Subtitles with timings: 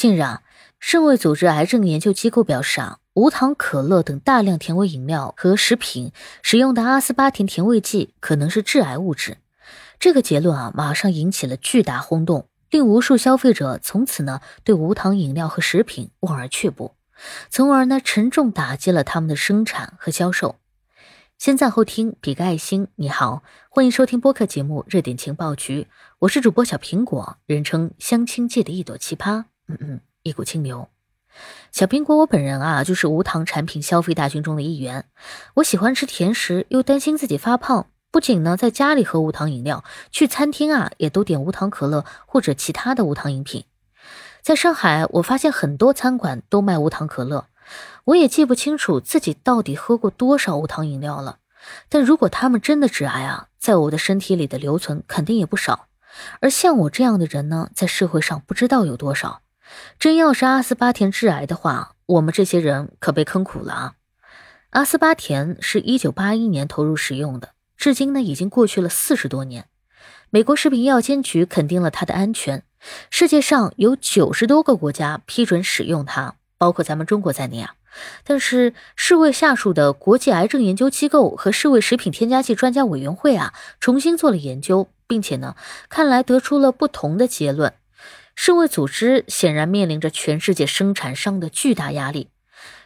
[0.00, 0.42] 近日啊，
[0.78, 9.36] 世卫组织癌症研究机构表示啊，无糖可乐等大量甜味饮料和食品使用的阿斯巴甜甜味剂可能是致癌物质。
[9.98, 16.94] 这个结论啊，马上引起了巨大轰动，令无数消费者从此呢对无糖饮料和食品望而却步，
[17.50, 20.56] 从而呢沉重打击了他们的生产和销售。
[21.36, 22.88] 先赞后听，比个爱心。
[22.94, 25.82] 你好，欢迎收听播客节目《热点情报局》，
[26.20, 29.44] 我是主播小苹果，人称相亲界的一朵奇葩。
[29.70, 30.88] 嗯嗯，一股清流。
[31.70, 35.06] 小苹果，我本人啊，就是无糖产品消费大军中的一员。
[35.54, 43.64] 我喜欢吃甜食，又担心自己发胖，不仅呢在家里喝无糖饮料，去餐厅啊也都点无糖可乐或者其他的无糖饮品。
[44.42, 47.46] 在上海，我发现很多餐馆都卖无糖可乐，
[48.04, 51.38] 我也记不清楚自己到底喝过多少无糖饮料了。
[51.88, 55.86] 但如果他们真的致癌啊，在我的身体里的留存肯定也不少。
[56.40, 59.42] 而像我这样的人呢，在社会上不知道有多少。
[59.98, 63.92] 真要是阿斯巴甜致癌的话，我们这些人可被坑苦了啊！
[64.70, 69.66] 阿斯巴甜是一九八一年投入使用的，至今呢已经过去了四十多年。
[70.30, 72.62] 美国食品药监局肯定了它的安全，
[73.10, 77.74] 世界上有九十多个国家批准使用它，包括咱们中国在内啊。
[78.24, 85.56] 但是世卫下属的国际癌症研究机构和世卫食品添加剂专家委员会啊，重新做了研究，并且呢，
[85.88, 87.74] 看来得出了不同的结论。
[88.42, 92.28] 世卫组织显然面临着全世界生产商的巨大压力。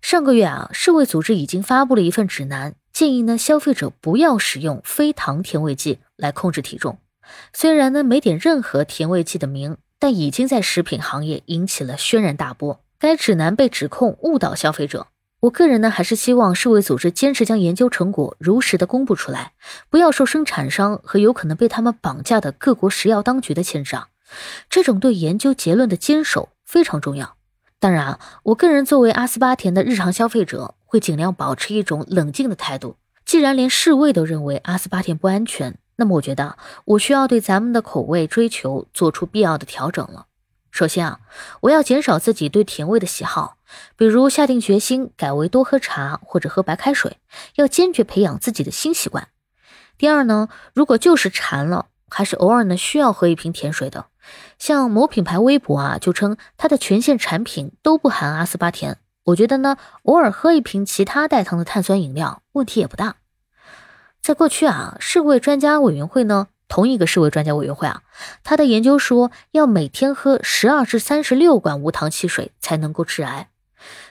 [0.00, 6.98] 上个月啊，世卫组织已经发布了一份指南，建议呢消费者不要使用非糖甜味剂来控制体重。
[7.52, 12.80] 虽然呢没点任何甜味剂的名，但已经在食品行业引起了轩然大波。
[13.00, 15.08] 该指南被指控误导消费者。
[15.40, 19.54] 我个人呢还是希望世卫组织坚持将研究成果如实的公布出来，
[19.88, 23.96] 不要受生产商和有可能被他们绑架的各国食药当局的牵制。
[24.68, 27.36] 这种对研究结论的坚守非常重要。
[27.78, 32.96] 当然，我个人作为阿斯巴甜的日常消费者，会尽量保持一种冷静的态度。
[33.24, 40.26] 既然连世卫都认为阿斯巴甜不安全，那么我觉得我需要对咱们的口味追求做出必要的调整了。
[40.70, 41.20] 首先啊，
[41.62, 43.56] 我要减少自己对甜味的喜好，
[43.96, 47.16] 比如下定决心改为多喝茶或者喝白开水，
[47.54, 49.28] 要坚决培养自己的新习惯。
[49.96, 51.86] 第二呢，如果就是馋了。
[52.12, 54.06] 还是偶尔呢需要喝一瓶甜水的，
[54.58, 58.98] 像某品牌微博啊就称它的全线产品都不含阿斯巴甜。
[59.24, 63.16] 我觉得呢，偶尔喝一瓶其他代糖的碳酸饮料问题也不大。
[64.20, 68.02] 在过去啊，世卫专家委员会呢，同一个世卫专家委员会啊，
[68.44, 73.48] 他的研究说要每天喝十二至三十六罐无糖汽水才能够致癌。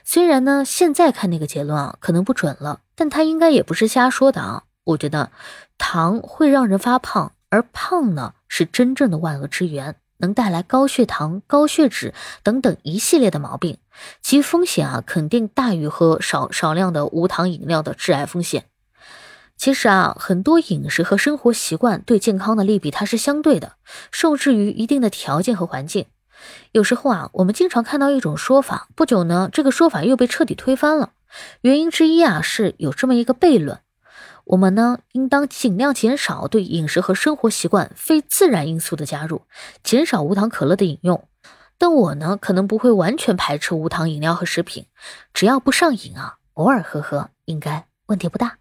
[0.03, 4.63] 虽然呢，现在看那个结论啊可能不准了，但他应该也不是瞎说的啊。
[4.85, 5.31] 我觉得
[5.77, 7.33] 糖会让人发胖。
[7.51, 12.13] 而胖呢，是真正的万恶之源，能带来高血糖、高血脂
[12.43, 13.77] 等等一系列的毛病，
[14.21, 18.65] 其风险啊，肯定大于喝少少量的无糖饮料的致癌风险。
[19.57, 23.73] 其实啊，很多饮食和生活习惯对健康的利弊它是相对的，
[24.09, 26.05] 受制于一定的条件和环境。
[26.71, 31.11] 有时候啊，我们经常看到一种说法，不久呢，这个说法又被彻底推翻了。
[31.61, 33.79] 原因之一啊，是有这么一个悖论。
[34.49, 39.43] 我们呢，应当尽量减少对饮食和生活习惯非自然因素的加入，
[39.83, 41.27] 减少无糖可乐的饮用。
[41.77, 44.87] 但我呢，可能不会完全排斥无糖饮料和食品，
[45.35, 48.57] 只要不上瘾啊，偶尔喝喝应该问题不大。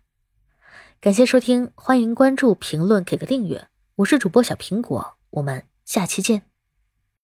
[1.01, 3.69] 感谢收听，欢迎关注、评论、给个订阅。
[3.97, 6.43] 我是主播小苹果，我们下期见。